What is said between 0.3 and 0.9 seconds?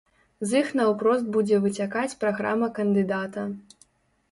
З іх